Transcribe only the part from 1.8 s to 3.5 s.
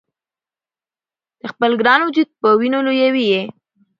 ګران وجود په وینو لویوي یې